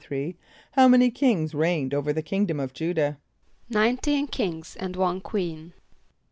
[0.39, 3.17] = How many kings reigned over the kingdom of J[=u]´dah?
[3.69, 5.73] =Nineteen kings and one queen.